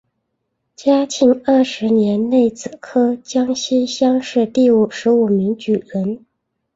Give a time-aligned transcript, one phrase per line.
[0.75, 6.25] 嘉庆二十一年丙子科江西乡试第五十五名举人。